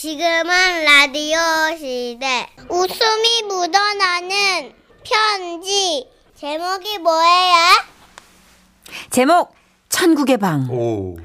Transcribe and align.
지금은 0.00 0.84
라디오 0.84 1.38
시대. 1.76 2.46
웃음이 2.70 3.42
묻어나는 3.48 4.72
편지. 5.02 6.06
제목이 6.36 6.98
뭐예요? 6.98 7.56
제목 9.10 9.56
천국의 9.88 10.36
방. 10.38 10.70
오. 10.70 11.18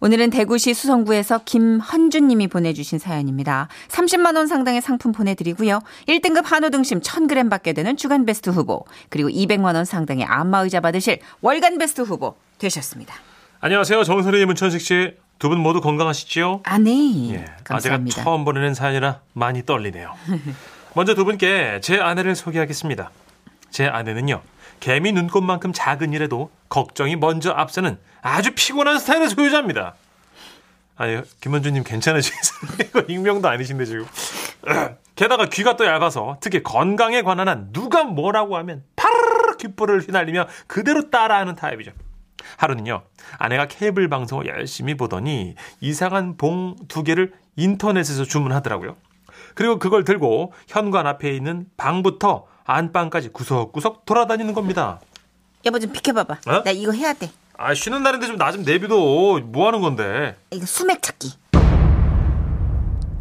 오늘은 0.00 0.28
대구시 0.28 0.74
수성구에서 0.74 1.38
김헌주님이 1.46 2.48
보내주신 2.48 2.98
사연입니다. 2.98 3.68
30만 3.88 4.36
원 4.36 4.46
상당의 4.46 4.82
상품 4.82 5.12
보내드리고요. 5.12 5.80
1등급 6.06 6.44
한우 6.44 6.68
등심 6.68 7.00
1,000g 7.00 7.48
받게 7.48 7.72
되는 7.72 7.96
주간 7.96 8.26
베스트 8.26 8.50
후보 8.50 8.84
그리고 9.08 9.30
200만 9.30 9.74
원 9.74 9.86
상당의 9.86 10.26
안마의자 10.26 10.80
받으실 10.80 11.20
월간 11.40 11.78
베스트 11.78 12.02
후보 12.02 12.36
되셨습니다. 12.58 13.14
안녕하세요. 13.60 14.04
정선희 14.04 14.44
문천식 14.44 14.82
씨. 14.82 15.14
두 15.38 15.48
분 15.48 15.58
모두 15.60 15.80
건강하시지요? 15.80 16.62
아 16.64 16.78
네. 16.78 17.30
예. 17.34 17.44
아, 17.44 17.56
감사합니다. 17.64 18.22
처음 18.22 18.44
보내는 18.44 18.74
사연이라 18.74 19.20
많이 19.34 19.64
떨리네요. 19.64 20.14
먼저 20.94 21.14
두 21.14 21.24
분께 21.24 21.80
제 21.82 22.00
아내를 22.00 22.34
소개하겠습니다. 22.34 23.10
제 23.70 23.86
아내는요. 23.86 24.40
개미 24.80 25.12
눈곱만큼 25.12 25.72
작은 25.72 26.12
일에도 26.12 26.50
걱정이 26.68 27.16
먼저 27.16 27.50
앞서는 27.52 27.98
아주 28.22 28.52
피곤한 28.54 28.98
스타일의 28.98 29.28
소유자입니다. 29.28 29.94
아니, 30.96 31.20
김원주님 31.40 31.84
괜찮으시겠어요? 31.84 32.60
이거 32.84 33.00
익명도 33.08 33.48
아니신데 33.48 33.84
지금. 33.84 34.06
게다가 35.14 35.46
귀가 35.46 35.76
또 35.76 35.84
얇아서 35.86 36.36
특히 36.40 36.62
건강에 36.62 37.22
관한 37.22 37.48
한 37.48 37.72
누가 37.72 38.04
뭐라고 38.04 38.56
하면 38.58 38.82
파르르 38.96 39.56
귓불을 39.56 40.00
휘날리며 40.02 40.46
그대로 40.66 41.10
따라하는 41.10 41.54
타입이죠. 41.54 41.92
하루는요, 42.56 43.02
아내가 43.38 43.66
케이블 43.66 44.08
방송을 44.08 44.46
열심히 44.46 44.96
보더니 44.96 45.54
이상한 45.80 46.36
봉 46.36 46.76
두 46.88 47.02
개를 47.02 47.32
인터넷에서 47.56 48.24
주문하더라고요. 48.24 48.96
그리고 49.54 49.78
그걸 49.78 50.04
들고 50.04 50.52
현관 50.68 51.06
앞에 51.06 51.34
있는 51.34 51.66
방부터 51.76 52.46
안방까지 52.64 53.30
구석구석 53.30 54.04
돌아다니는 54.04 54.54
겁니다. 54.54 55.00
여보 55.64 55.78
좀 55.78 55.90
비켜봐봐. 55.92 56.34
어? 56.46 56.62
나 56.62 56.70
이거 56.70 56.92
해야 56.92 57.12
돼. 57.12 57.30
아, 57.56 57.74
쉬는 57.74 58.02
날인데 58.04 58.26
좀 58.28 58.36
나 58.36 58.52
좀 58.52 58.62
내비둬. 58.62 58.94
뭐 59.44 59.66
하는 59.66 59.80
건데? 59.80 60.36
이거 60.52 60.64
수맥 60.66 61.02
찾기. 61.02 61.32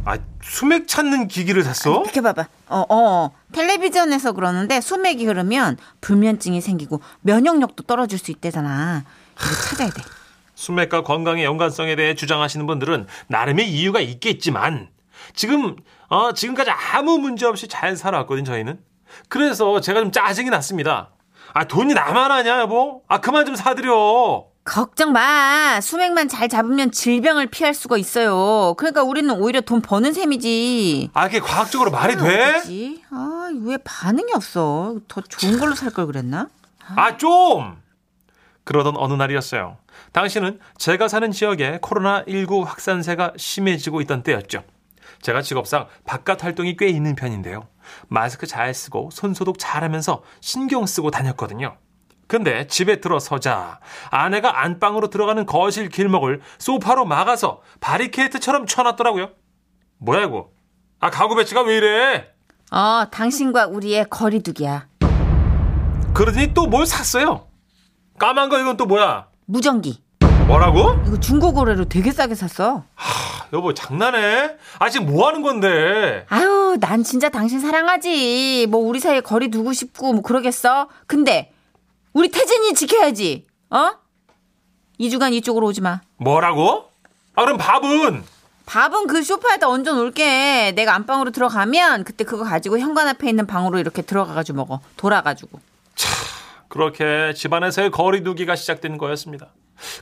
아, 0.05 0.17
수맥 0.41 0.87
찾는 0.87 1.27
기기를 1.27 1.63
샀어? 1.63 2.03
비켜봐봐. 2.03 2.47
어, 2.69 2.85
어. 2.89 3.31
텔레비전에서 3.53 4.33
그러는데 4.33 4.81
수맥이 4.81 5.25
흐르면 5.25 5.77
불면증이 6.01 6.61
생기고 6.61 7.01
면역력도 7.21 7.83
떨어질 7.83 8.19
수 8.19 8.31
있대잖아. 8.31 9.03
이거 9.35 9.55
찾아야 9.69 9.89
돼. 9.89 10.01
수맥과 10.55 11.03
건강의 11.03 11.45
연관성에 11.45 11.95
대해 11.95 12.15
주장하시는 12.15 12.65
분들은 12.65 13.07
나름의 13.27 13.69
이유가 13.69 13.99
있겠지만 13.99 14.89
지금 15.33 15.75
어, 16.09 16.33
지금까지 16.33 16.71
아무 16.71 17.17
문제 17.19 17.45
없이 17.45 17.67
잘 17.67 17.95
살아왔거든 17.95 18.43
저희는. 18.43 18.79
그래서 19.29 19.79
제가 19.81 19.99
좀 20.01 20.11
짜증이 20.11 20.49
났습니다. 20.49 21.11
아 21.53 21.63
돈이 21.63 21.93
나만 21.93 22.31
하냐 22.31 22.59
여보? 22.59 23.03
아 23.07 23.19
그만 23.19 23.45
좀 23.45 23.55
사드려. 23.55 24.45
걱정 24.71 25.13
마. 25.13 25.79
수맥만 25.81 26.27
잘 26.27 26.49
잡으면 26.49 26.91
질병을 26.91 27.47
피할 27.47 27.73
수가 27.73 27.97
있어요. 27.97 28.73
그러니까 28.77 29.01
우리는 29.01 29.33
오히려 29.33 29.61
돈 29.61 29.81
버는 29.81 30.11
셈이지. 30.13 31.11
아 31.13 31.27
그게 31.27 31.39
과학적으로 31.39 31.89
말이 31.89 32.17
돼? 32.17 32.43
어떡하지? 32.49 33.03
아, 33.09 33.49
왜 33.63 33.77
반응이 33.77 34.33
없어? 34.33 34.97
더 35.07 35.21
좋은 35.21 35.57
걸로 35.57 35.73
살 35.73 35.91
걸 35.91 36.05
그랬나? 36.07 36.49
아 36.95 37.15
좀. 37.17 37.77
그러던 38.65 38.97
어느 38.97 39.13
날이었어요. 39.13 39.77
당시는 40.11 40.59
제가 40.77 41.07
사는 41.07 41.31
지역에 41.31 41.79
코로나19 41.81 42.65
확산세가 42.65 43.33
심해지고 43.37 44.01
있던 44.01 44.21
때였죠. 44.23 44.63
제가 45.21 45.41
직업상 45.41 45.87
바깥 46.05 46.43
활동이 46.43 46.75
꽤 46.75 46.89
있는 46.89 47.15
편인데요. 47.15 47.67
마스크 48.09 48.45
잘 48.45 48.73
쓰고 48.73 49.09
손소독 49.13 49.55
잘 49.57 49.83
하면서 49.85 50.21
신경 50.41 50.85
쓰고 50.85 51.09
다녔거든요. 51.09 51.77
근데 52.27 52.67
집에 52.67 52.99
들어서자 52.99 53.79
아내가 54.11 54.61
안방으로 54.63 55.09
들어가는 55.09 55.45
거실 55.45 55.89
길목을 55.89 56.41
소파로 56.57 57.05
막아서 57.05 57.61
바리케이트처럼 57.79 58.65
쳐놨더라고요. 58.65 59.29
뭐야 59.99 60.25
이거? 60.25 60.49
아 60.99 61.09
가구 61.09 61.35
배치가 61.35 61.61
왜 61.61 61.77
이래? 61.77 62.27
어, 62.71 63.05
당신과 63.09 63.67
우리의 63.67 64.07
거리두기야. 64.09 64.87
그러더니 66.13 66.53
또 66.53 66.67
뭘 66.67 66.85
샀어요? 66.85 67.47
까만 68.19 68.49
거 68.49 68.59
이건 68.59 68.75
또 68.77 68.85
뭐야? 68.85 69.27
무전기. 69.45 70.01
뭐라고? 70.47 71.01
이거 71.07 71.19
중고 71.19 71.53
거래로 71.53 71.85
되게 71.85 72.11
싸게 72.11 72.35
샀어. 72.35 72.83
여보 73.53 73.73
장난해? 73.73 74.55
아 74.79 74.89
지금 74.89 75.05
뭐 75.07 75.27
하는 75.27 75.41
건데? 75.41 76.25
아유, 76.29 76.77
난 76.81 77.03
진짜 77.03 77.29
당신 77.29 77.61
사랑하지. 77.61 78.67
뭐 78.69 78.81
우리 78.81 78.99
사이에 78.99 79.21
거리 79.21 79.49
두고 79.49 79.71
싶고 79.71 80.11
뭐 80.13 80.21
그러겠어. 80.21 80.89
근데 81.05 81.53
우리 82.17 82.29
태진이 82.31 82.73
지켜야지. 82.73 83.45
어? 83.69 83.91
2주간 84.99 85.33
이쪽으로 85.35 85.67
오지 85.67 85.81
마. 85.81 86.01
뭐라고? 86.17 86.89
아 87.35 87.43
그럼 87.43 87.59
밥은? 87.59 88.23
밥은 88.65 89.05
그 89.05 89.21
소파에다 89.21 89.69
얹어 89.69 89.93
놓을게. 89.93 90.71
내가 90.71 90.95
안방으로 90.95 91.29
들어가면 91.29 92.05
그때 92.05 92.23
그거 92.23 92.43
가지고 92.43 92.79
현관 92.79 93.07
앞에 93.07 93.29
있는 93.29 93.45
방으로 93.45 93.77
이렇게 93.77 94.01
들어가가지고 94.01 94.55
먹어. 94.55 94.81
돌아가지고. 94.97 95.59
그렇게 96.69 97.33
집안에서의 97.35 97.91
거리두기가 97.91 98.55
시작된 98.55 98.97
거였습니다. 98.97 99.49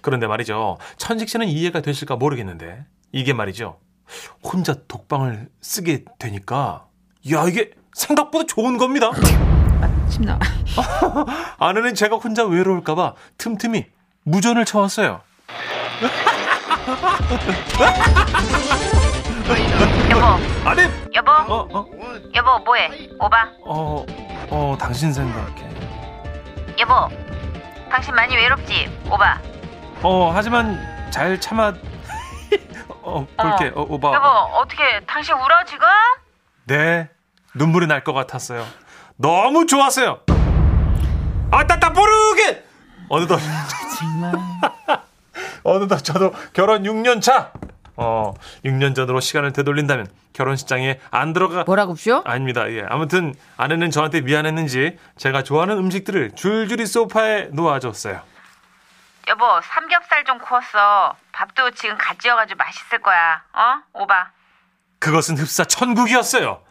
그런데 0.01 0.25
말이죠. 0.25 0.77
천식 0.95 1.27
씨는 1.27 1.49
이해가 1.49 1.81
되실까 1.81 2.15
모르겠는데 2.15 2.85
이게 3.11 3.33
말이죠. 3.33 3.77
혼자 4.41 4.73
독방을 4.87 5.49
쓰게 5.59 6.05
되니까 6.17 6.85
야 7.33 7.45
이게 7.45 7.71
생각보다 7.93 8.45
좋은 8.47 8.77
겁니다. 8.77 9.11
심나. 10.15 10.39
아내는 11.59 11.93
제가 11.93 12.15
혼자 12.15 12.45
외로울까봐 12.45 13.13
틈틈이 13.37 13.85
무전을 14.23 14.63
쳐왔어요. 14.63 15.21
여보, 20.09 20.25
아니, 20.69 20.81
여보, 21.13 21.31
어, 21.31 21.67
어, 21.73 21.85
여보, 22.33 22.59
뭐해? 22.59 23.09
오바. 23.19 23.49
어, 23.65 24.05
어, 24.49 24.77
당신 24.79 25.11
생각해. 25.11 25.69
여보, 26.79 27.09
당신 27.91 28.15
많이 28.15 28.35
외롭지? 28.35 28.89
오바. 29.11 29.39
어, 30.01 30.31
하지만 30.33 30.79
잘 31.11 31.39
참아. 31.39 31.73
어, 33.03 33.27
볼게. 33.37 33.71
어, 33.75 33.81
오바. 33.89 34.13
여보, 34.13 34.27
어떻게 34.27 35.01
당신 35.05 35.35
울어 35.35 35.63
지금? 35.65 35.85
네, 36.65 37.09
눈물이 37.53 37.87
날 37.87 38.03
것 38.03 38.13
같았어요. 38.13 38.65
너무 39.17 39.65
좋았어요. 39.65 40.19
아, 41.51 41.65
따따 41.65 41.93
뽀르게! 41.93 42.63
어느덧, 43.07 43.39
정말. 43.97 44.33
어느덧 45.63 45.99
저도 45.99 46.33
결혼 46.53 46.83
6년 46.83 47.21
차. 47.21 47.51
어, 47.97 48.33
6년 48.65 48.93
전으로 48.93 49.21
시간을 49.21 49.53
되돌린다면 49.53 50.07
결혼식장에 50.33 50.99
안 51.11 51.31
들어가. 51.31 51.63
뭐라고 51.63 51.95
쇼? 51.95 52.21
아닙니다. 52.25 52.69
예. 52.71 52.83
아무튼 52.89 53.33
아내는 53.55 53.89
저한테 53.89 54.19
미안했는지 54.21 54.97
제가 55.17 55.43
좋아하는 55.43 55.77
음식들을 55.77 56.31
줄줄이 56.35 56.85
소파에 56.85 57.49
놓아줬어요. 57.53 58.21
여보, 59.27 59.45
삼겹살 59.61 60.25
좀 60.25 60.39
구웠어. 60.39 61.15
밥도 61.31 61.71
지금 61.71 61.97
갓 61.97 62.19
지어가지고 62.19 62.57
맛있을 62.57 63.01
거야. 63.01 63.41
어? 63.53 64.01
오바. 64.01 64.31
그것은 64.99 65.37
흡사 65.37 65.63
천국이었어요. 65.63 66.64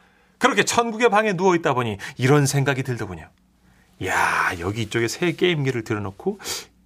그렇게 0.44 0.62
천국의 0.62 1.08
방에 1.08 1.32
누워 1.32 1.54
있다 1.54 1.72
보니 1.72 1.96
이런 2.18 2.44
생각이 2.44 2.82
들더군요. 2.82 3.30
야 4.04 4.52
여기 4.60 4.82
이쪽에 4.82 5.08
새 5.08 5.32
게임기를 5.32 5.84
들여놓고 5.84 6.38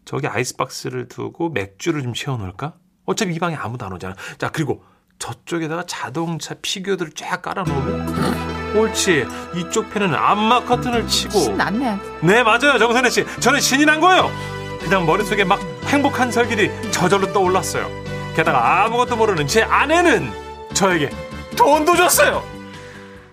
저기 0.05 0.29
아이스박스를 0.29 1.09
두고 1.09 1.49
맥주를 1.51 2.03
좀 2.03 2.15
채워놓을까? 2.15 2.75
어차피 3.05 3.35
이 3.35 3.39
방에 3.41 3.57
아무도 3.57 3.85
안 3.85 3.93
오잖아. 3.93 4.15
자 4.39 4.51
그리고 4.51 4.85
저쪽에다가 5.19 5.83
자동차 5.89 6.55
피규어들을 6.63 7.11
쫙 7.17 7.43
깔아놓으면 7.43 8.77
옳지 8.77 9.27
이쪽 9.57 9.91
편에는 9.91 10.15
암막 10.15 10.67
커튼을 10.67 11.09
치고 11.09 11.41
신났네. 11.41 11.99
네 12.23 12.45
맞아요 12.45 12.79
정선혜 12.79 13.11
씨 13.11 13.25
저는 13.41 13.61
신이 13.61 13.85
난 13.87 13.99
거예요 14.01 14.31
그냥 14.79 15.05
머릿속에 15.05 15.43
막 15.43 15.59
행복한 15.87 16.31
설길이 16.31 16.71
저절로 16.93 17.33
떠올랐어요 17.33 17.89
게다가 18.37 18.85
아무것도 18.85 19.17
모르는 19.17 19.49
제 19.49 19.63
아내는 19.63 20.31
저에게 20.75 21.11
돈도 21.57 21.97
줬어요 21.97 22.58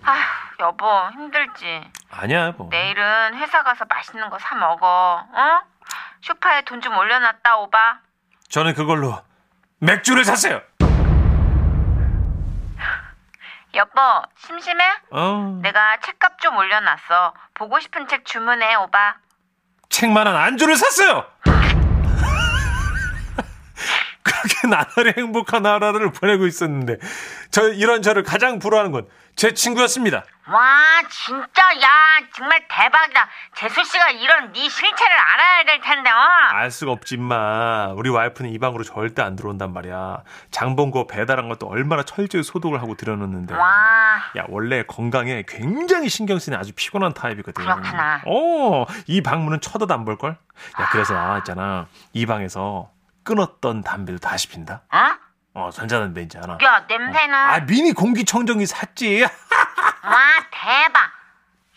아휴, 0.05 0.19
여보, 0.59 1.09
힘들지? 1.13 1.81
아니야 2.11 2.51
뭐 2.57 2.67
내일은 2.69 3.35
회사 3.35 3.63
가서 3.63 3.85
맛있는 3.89 4.29
거 4.29 4.37
사 4.39 4.55
먹어. 4.55 4.85
어? 5.31 5.61
쇼파에 6.21 6.61
돈 6.63 6.81
좀 6.81 6.95
올려놨다, 6.97 7.57
오바. 7.57 7.99
저는 8.49 8.73
그걸로 8.75 9.21
맥주를 9.79 10.23
샀어요 10.23 10.61
여보, 13.73 13.99
심심해? 14.37 14.83
어, 15.11 15.59
내가 15.61 15.97
책값 15.97 16.39
좀 16.39 16.55
올려놨어. 16.55 17.33
보고 17.55 17.79
싶은 17.79 18.07
책 18.07 18.25
주문해, 18.25 18.75
오바. 18.75 19.15
책만한 19.89 20.35
안주를 20.35 20.75
샀어요 20.77 21.25
착하게 24.47 24.67
나날이 24.67 25.13
행복한 25.17 25.63
나라를 25.63 26.11
보내고 26.11 26.45
있었는데 26.45 26.97
저 27.51 27.69
이런 27.69 28.01
저를 28.01 28.23
가장 28.23 28.59
부러워하는 28.59 28.91
건 28.91 29.07
제 29.35 29.53
친구였습니다. 29.53 30.23
와 30.47 30.61
진짜 31.09 31.61
야 31.81 31.89
정말 32.33 32.65
대박이다. 32.69 33.27
재수 33.53 33.83
씨가 33.83 34.11
이런 34.11 34.53
네 34.53 34.69
실체를 34.69 35.17
알아야 35.17 35.65
될 35.65 35.81
텐데 35.81 36.09
어. 36.09 36.15
알 36.53 36.71
수가 36.71 36.93
없지 36.93 37.17
마. 37.17 37.89
우리 37.97 38.09
와이프는 38.09 38.49
이 38.51 38.57
방으로 38.59 38.85
절대 38.85 39.21
안 39.21 39.35
들어온단 39.35 39.73
말이야. 39.73 40.19
장본거 40.51 41.07
배달한 41.07 41.49
것도 41.49 41.67
얼마나 41.67 42.03
철저히 42.03 42.43
소독을 42.43 42.81
하고 42.81 42.95
들여놓는데. 42.95 43.55
와 43.55 44.21
야 44.37 44.45
원래 44.47 44.83
건강에 44.83 45.43
굉장히 45.45 46.07
신경 46.07 46.39
쓰는 46.39 46.57
아주 46.57 46.71
피곤한 46.73 47.13
타입이거든. 47.13 47.61
그렇구나. 47.61 48.21
어, 48.25 48.85
이 49.07 49.21
방문은 49.21 49.59
쳐다도 49.59 49.93
안 49.93 50.05
볼 50.05 50.17
걸. 50.17 50.37
야 50.79 50.89
그래서 50.91 51.13
나 51.13 51.37
있잖아. 51.39 51.87
이 52.13 52.25
방에서 52.25 52.89
끊었던 53.25 53.81
담배도 53.81 54.19
다시 54.19 54.47
핀다. 54.47 54.83
어? 54.93 54.97
어 55.55 55.69
전자담배 55.71 56.21
있잖아. 56.23 56.57
야 56.63 56.85
냄새는 56.87 57.33
아 57.33 57.59
미니 57.65 57.91
공기청정기 57.91 58.65
샀지. 58.65 59.23
와 59.23 59.29
대박. 60.51 61.11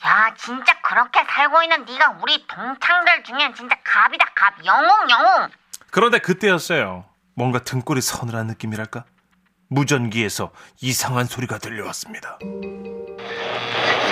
야 0.06 0.34
진짜 0.36 0.80
그렇게 0.82 1.24
살고 1.28 1.62
있는 1.64 1.84
네가 1.84 2.18
우리 2.22 2.46
동창들 2.46 3.24
중엔 3.24 3.54
진짜 3.54 3.76
갑이다 3.82 4.26
갑 4.34 4.64
영웅 4.64 5.10
영웅. 5.10 5.48
그런데 5.90 6.18
그때였어요. 6.18 7.04
뭔가 7.34 7.60
등골이 7.60 8.00
서늘한 8.00 8.46
느낌이랄까? 8.48 9.04
무전기에서 9.68 10.50
이상한 10.80 11.26
소리가 11.26 11.58
들려왔습니다. 11.58 12.38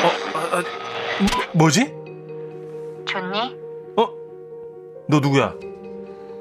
어, 0.02 0.08
아, 0.34 0.38
아, 0.58 0.62
뭐, 1.20 1.52
뭐지? 1.54 1.84
좋니? 3.08 3.56
어? 3.96 4.08
너 5.08 5.20
누구야? 5.20 5.54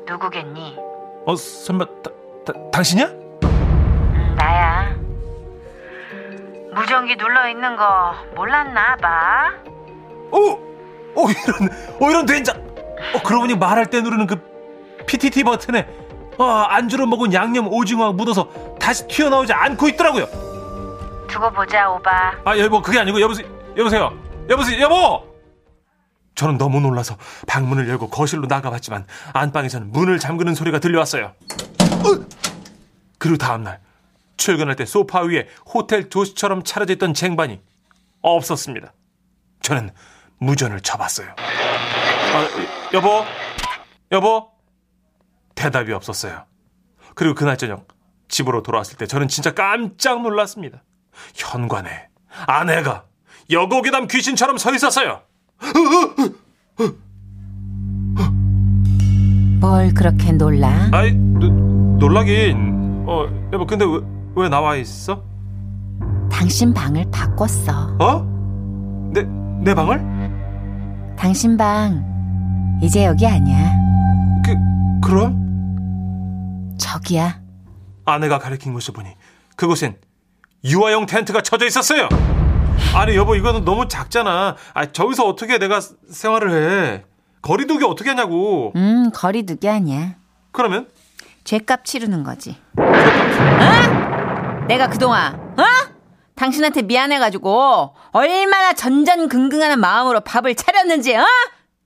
누구겠니? 0.08 0.85
어, 1.26 1.36
설마 1.36 1.86
다, 1.86 2.12
다, 2.46 2.54
당신이야? 2.72 3.06
음, 3.08 4.36
나야. 4.38 4.96
무전기 6.74 7.16
눌러 7.16 7.48
있는 7.50 7.76
거 7.76 8.14
몰랐나 8.36 8.96
봐. 8.98 9.52
어, 10.32 10.38
어 11.16 11.26
이런, 11.30 11.70
어 12.02 12.10
이런 12.10 12.26
된장. 12.26 12.56
어 13.14 13.22
그러고 13.24 13.42
보니 13.44 13.56
말할 13.56 13.88
때 13.88 14.02
누르는 14.02 14.28
그 14.28 14.36
PTT 15.08 15.44
버튼에 15.44 15.88
어, 16.38 16.44
안주로 16.44 17.06
먹은 17.06 17.34
양념 17.34 17.68
오징어가 17.72 18.12
묻어서 18.12 18.50
다시 18.80 19.08
튀어나오지 19.08 19.54
않고 19.54 19.88
있더라고요. 19.90 20.26
두고 21.28 21.50
보자 21.52 21.90
오바. 21.90 22.34
아 22.44 22.58
여보 22.58 22.82
그게 22.82 23.00
아니고 23.00 23.20
여보세요 23.22 23.48
여보세요 23.78 24.12
여보세요 24.50 24.82
여보 24.82 25.24
저는 26.36 26.58
너무 26.58 26.82
놀라서 26.82 27.18
방문을 27.48 27.88
열고 27.90 28.10
거실로 28.10 28.46
나가봤지만 28.48 29.08
안방에서는 29.34 29.92
문을 29.92 30.20
잠그는 30.20 30.54
소리가 30.54 30.80
들려왔어요. 30.80 31.28
어! 31.28 32.26
그리고 33.18 33.38
다음날 33.38 33.80
출근할 34.38 34.76
때 34.76 34.86
소파 34.86 35.22
위에 35.22 35.48
호텔 35.66 36.10
도시처럼 36.10 36.64
차려져 36.64 36.94
있던 36.94 37.14
쟁반이 37.14 37.62
없었습니다. 38.22 38.94
저는 39.62 39.92
무전을 40.40 40.82
쳐봤어요. 40.82 41.30
아, 41.38 42.48
여보? 42.94 43.26
여보? 44.12 44.52
대답이 45.56 45.94
없었어요. 45.94 46.44
그리고 47.16 47.34
그날 47.34 47.58
저녁 47.58 47.88
집으로 48.28 48.62
돌아왔을 48.62 48.98
때 48.98 49.08
저는 49.08 49.30
진짜 49.30 49.54
깜짝 49.54 50.22
놀랐습니다. 50.22 50.84
현관에 51.34 52.10
아내가 52.46 53.06
여고괴담 53.50 54.08
귀신처럼 54.08 54.58
서 54.58 54.74
있었어요. 54.74 55.22
뭘 59.60 59.94
그렇게 59.94 60.32
놀라? 60.32 60.90
아이 60.92 61.14
노, 61.14 61.48
놀라긴. 62.00 63.04
어 63.08 63.26
여보 63.54 63.66
근데 63.66 63.86
왜, 63.86 64.00
왜 64.36 64.50
나와 64.50 64.76
있어? 64.76 65.24
당신 66.32 66.74
방을 66.74 67.06
바꿨어. 67.12 67.98
어? 68.00 68.22
내 69.14 69.24
내 69.62 69.74
방을? 69.74 71.16
당신 71.18 71.58
방 71.58 72.04
이제 72.84 73.06
여기 73.06 73.26
아니야. 73.26 73.72
그 74.46 74.54
그럼 75.08 76.76
저기야. 76.78 77.40
아내가 78.06 78.38
가리킨 78.38 78.74
곳을 78.74 78.94
보니 78.94 79.10
그곳엔 79.56 79.96
유아용 80.64 81.06
텐트가 81.08 81.42
쳐져 81.42 81.66
있었어요. 81.66 82.08
아니 82.96 83.16
여보 83.16 83.36
이거는 83.36 83.66
너무 83.66 83.88
작잖아. 83.88 84.56
아 84.74 84.86
저기서 84.92 85.26
어떻게 85.28 85.58
내가 85.58 85.80
생활을 86.10 86.52
해? 86.52 87.04
거리두기 87.42 87.84
어떻게 87.86 88.10
하냐고. 88.10 88.72
음, 88.76 89.12
거리두기 89.14 89.68
아니야. 89.70 90.16
그러면 90.52 90.88
죄값 91.44 91.86
치르는 91.86 92.24
거지. 92.24 92.58
어? 92.78 94.66
내가 94.68 94.88
그동안 94.90 95.36
어? 95.36 95.64
당신한테 96.36 96.82
미안해가지고 96.84 97.96
얼마나 98.12 98.74
전전긍긍하는 98.74 99.80
마음으로 99.80 100.22
밥을 100.22 100.56
차렸는지 100.56 101.16
어? 101.16 101.24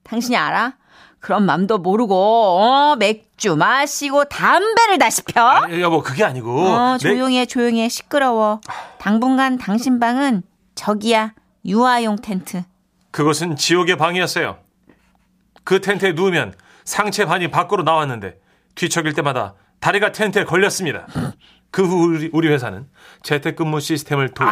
당신이 0.04 0.36
알아? 0.36 0.74
그런 1.20 1.44
맘도 1.44 1.76
모르고 1.78 2.14
어? 2.14 2.96
맥주 2.98 3.54
마시고 3.54 4.24
담배를 4.24 4.96
다 4.98 5.10
시 5.10 5.22
펴? 5.22 5.42
아니, 5.46 5.80
여보 5.82 6.02
그게 6.02 6.24
아니고 6.24 6.58
어, 6.66 6.92
내- 6.94 6.98
조용히 6.98 7.38
해, 7.38 7.44
조용히 7.46 7.82
해. 7.82 7.88
시끄러워. 7.90 8.60
당분간 8.98 9.58
당신 9.58 10.00
방은 10.00 10.42
저기야. 10.80 11.34
유아용 11.66 12.16
텐트. 12.16 12.62
그것은 13.10 13.56
지옥의 13.56 13.98
방이었어요. 13.98 14.58
그 15.62 15.82
텐트에 15.82 16.12
누우면 16.12 16.54
상체 16.84 17.26
반이 17.26 17.48
밖으로 17.50 17.82
나왔는데 17.82 18.40
뒤척일 18.76 19.12
때마다 19.12 19.54
다리가 19.80 20.12
텐트에 20.12 20.44
걸렸습니다. 20.44 21.06
그 21.70 21.82
후 21.86 22.06
우리, 22.06 22.30
우리 22.32 22.48
회사는 22.48 22.88
재택근무 23.22 23.78
시스템을 23.80 24.30
도입. 24.30 24.48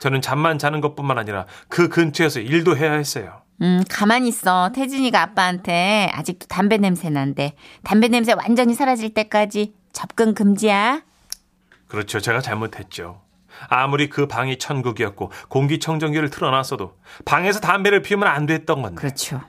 저는 0.00 0.20
잠만 0.20 0.58
자는 0.58 0.82
것뿐만 0.82 1.16
아니라 1.18 1.46
그 1.68 1.88
근처에서 1.88 2.40
일도 2.40 2.76
해야 2.76 2.92
했어요. 2.92 3.40
음, 3.62 3.82
가만히 3.88 4.28
있어. 4.28 4.70
태진이가 4.74 5.20
아빠한테 5.22 6.10
아직도 6.12 6.46
담배 6.48 6.76
냄새 6.76 7.08
난대. 7.08 7.54
담배 7.84 8.08
냄새 8.08 8.34
완전히 8.34 8.74
사라질 8.74 9.14
때까지 9.14 9.72
접근 9.94 10.34
금지야. 10.34 11.00
그렇죠. 11.88 12.20
제가 12.20 12.40
잘못했죠. 12.42 13.22
아무리 13.68 14.08
그 14.08 14.26
방이 14.26 14.58
천국이었고 14.58 15.30
공기청정기를 15.48 16.30
틀어놨어도 16.30 16.96
방에서 17.24 17.60
담배를 17.60 18.02
피우면 18.02 18.28
안 18.28 18.46
됐던 18.46 18.82
건데. 18.82 18.96
그렇죠. 19.00 19.40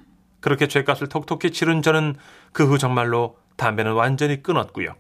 그렇게 0.42 0.68
죄값을 0.68 1.08
톡톡히 1.10 1.52
치른 1.52 1.82
저는 1.82 2.16
그 2.54 2.66
후 2.66 2.78
정말로 2.78 3.38
담배는 3.58 3.94
완전히 3.94 4.42
끊었고요. 4.42 4.96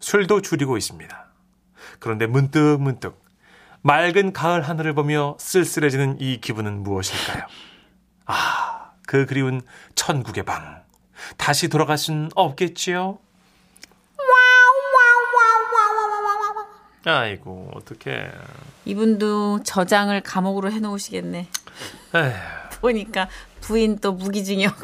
술도 0.00 0.42
줄이고 0.42 0.76
있습니다. 0.76 1.26
그런데 1.98 2.26
문득 2.26 2.78
문득 2.80 3.22
맑은 3.82 4.32
가을 4.32 4.62
하늘을 4.62 4.94
보며 4.94 5.36
쓸쓸해지는 5.38 6.18
이 6.20 6.40
기분은 6.40 6.82
무엇일까요? 6.82 7.46
아, 8.26 8.92
그 9.06 9.26
그리운 9.26 9.60
천국의 9.94 10.44
방. 10.44 10.82
다시 11.36 11.68
돌아갈 11.68 11.98
순 11.98 12.30
없겠지요? 12.34 13.18
아이고, 17.04 17.70
어떡해. 17.74 18.30
이분도 18.86 19.62
저장을 19.62 20.20
감옥으로 20.22 20.70
해놓으시겠네. 20.72 21.48
에휴. 22.14 22.32
보니까 22.80 23.28
부인 23.60 23.98
또 23.98 24.12
무기징역. 24.12 24.74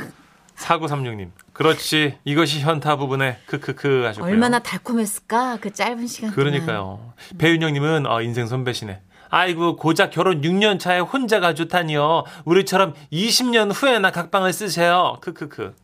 4936님. 0.56 1.30
그렇지. 1.52 2.18
이것이 2.24 2.60
현타 2.60 2.96
부분에 2.96 3.38
크크크 3.46 4.04
하셨고요. 4.04 4.30
얼마나 4.30 4.58
달콤했을까? 4.58 5.58
그 5.60 5.72
짧은 5.72 6.06
시간. 6.06 6.30
그러니까요. 6.32 7.12
배윤영 7.38 7.72
님은 7.72 8.06
어, 8.06 8.20
인생 8.22 8.46
선배시네. 8.46 9.00
아이고 9.30 9.76
고작 9.76 10.10
결혼 10.10 10.40
6년 10.42 10.78
차에 10.80 10.98
혼자가 10.98 11.54
좋다니요. 11.54 12.24
우리처럼 12.44 12.94
20년 13.12 13.70
후에나 13.74 14.10
각방을 14.10 14.52
쓰세요. 14.52 15.18
크크크. 15.20 15.74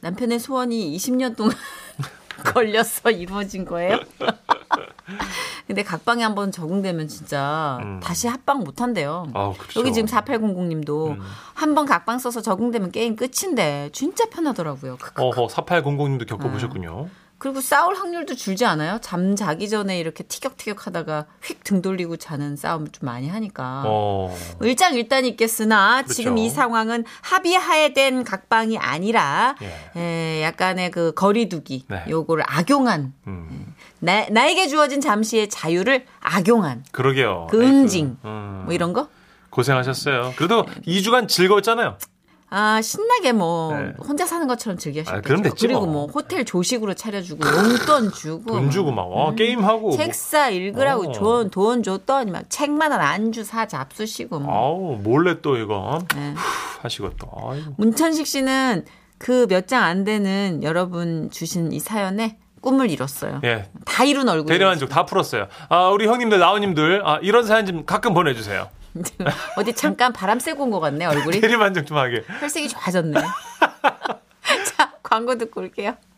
남편의 0.00 0.38
소원이 0.38 0.96
20년 0.96 1.36
동안 1.36 1.54
걸려서 2.42 3.10
이루어진 3.10 3.64
거예요? 3.64 4.00
근데 5.66 5.82
각방에 5.82 6.22
한번 6.22 6.52
적응되면 6.52 7.08
진짜 7.08 7.78
음. 7.82 8.00
다시 8.00 8.28
합방 8.28 8.60
못 8.60 8.80
한대요. 8.80 9.26
아우, 9.34 9.52
그렇죠. 9.54 9.80
여기 9.80 9.92
지금 9.92 10.08
4800님도 10.08 11.10
음. 11.10 11.20
한번 11.54 11.86
각방 11.86 12.18
써서 12.18 12.40
적응되면 12.40 12.92
게임 12.92 13.16
끝인데 13.16 13.90
진짜 13.92 14.26
편하더라고요. 14.30 14.96
크크. 14.96 15.22
어허 15.22 15.48
4800님도 15.48 16.26
겪어보셨군요. 16.28 17.08
그리고 17.38 17.60
싸울 17.60 17.94
확률도 17.96 18.34
줄지 18.34 18.64
않아요? 18.64 18.98
잠 19.02 19.36
자기 19.36 19.68
전에 19.68 19.98
이렇게 19.98 20.24
티격태격 20.24 20.86
하다가 20.86 21.26
휙 21.42 21.62
등 21.64 21.82
돌리고 21.82 22.16
자는 22.16 22.56
싸움을 22.56 22.88
좀 22.88 23.06
많이 23.06 23.28
하니까. 23.28 23.82
어. 23.84 24.34
일장일단이 24.62 25.28
있겠으나 25.30 25.96
그렇죠. 26.02 26.14
지금 26.14 26.38
이 26.38 26.48
상황은 26.48 27.04
합의하에 27.22 27.92
된 27.92 28.24
각방이 28.24 28.78
아니라 28.78 29.54
예. 29.60 30.00
에, 30.00 30.42
약간의 30.44 30.90
그 30.90 31.12
거리두기 31.14 31.84
네. 31.88 32.04
요거를 32.08 32.44
악용한 32.46 33.12
음. 33.26 33.74
나, 33.98 34.26
나에게 34.30 34.68
주어진 34.68 35.00
잠시의 35.00 35.48
자유를 35.50 36.06
악용한 36.20 36.84
그러게요. 36.92 37.48
그 37.50 37.62
응징 37.62 38.16
아이고, 38.22 38.28
음. 38.28 38.62
뭐 38.64 38.74
이런 38.74 38.92
거? 38.92 39.08
고생하셨어요. 39.50 40.34
그래도 40.36 40.64
2주간 40.86 41.28
즐거웠잖아요. 41.28 41.98
아, 42.48 42.80
신나게 42.80 43.32
뭐 43.32 43.76
네. 43.76 43.92
혼자 43.98 44.24
사는 44.24 44.46
것처럼 44.46 44.78
즐기셨겠죠. 44.78 45.18
아, 45.18 45.20
그럼 45.20 45.42
됐지 45.42 45.66
그리고 45.66 45.80
뭐. 45.86 45.92
뭐 45.92 46.06
호텔 46.06 46.44
조식으로 46.44 46.94
차려주고 46.94 47.44
용돈 47.46 48.12
주고 48.12 48.52
돈 48.52 48.70
주고 48.70 48.92
막 48.92 49.02
어, 49.02 49.34
게임하고. 49.34 49.80
뭐. 49.80 49.96
책사 49.96 50.50
읽으라고 50.50 51.08
어. 51.08 51.12
돈, 51.12 51.50
돈 51.50 51.82
줬더니 51.82 52.30
막 52.30 52.44
책만 52.48 52.92
한 52.92 53.00
안주 53.00 53.44
사 53.44 53.66
잡수시고 53.66 54.38
뭐. 54.40 54.54
아우 54.54 54.96
몰래 55.02 55.40
또 55.42 55.56
이거 55.56 55.98
네. 56.14 56.32
후, 56.34 56.78
하시고 56.82 57.10
또. 57.18 57.28
아이고. 57.50 57.72
문천식 57.78 58.26
씨는 58.26 58.84
그 59.18 59.46
몇 59.48 59.66
장 59.66 59.82
안 59.82 60.04
되는 60.04 60.60
여러분 60.62 61.30
주신 61.30 61.72
이 61.72 61.80
사연에 61.80 62.36
꿈을 62.60 62.90
이뤘어요. 62.90 63.40
예. 63.44 63.68
다 63.84 64.04
이룬 64.04 64.28
얼굴. 64.28 64.46
대리만족 64.46 64.88
다 64.88 65.04
풀었어요. 65.06 65.46
아, 65.68 65.88
우리 65.88 66.06
형님들, 66.06 66.38
나오님들, 66.38 67.02
아, 67.06 67.18
이런 67.22 67.46
사연 67.46 67.64
좀 67.64 67.84
가끔 67.86 68.12
보내주세요. 68.12 68.68
어디 69.56 69.72
잠깐 69.74 70.12
바람 70.12 70.38
쐬고 70.40 70.64
온 70.64 70.70
것 70.70 70.80
같네 70.80 71.04
얼굴이. 71.06 71.40
대리만족 71.40 71.86
좀 71.86 71.96
하게. 71.96 72.24
혈색이 72.40 72.68
좋아졌네. 72.68 73.20
자 74.76 74.92
광고 75.02 75.36
듣고 75.38 75.60
올게요. 75.60 75.96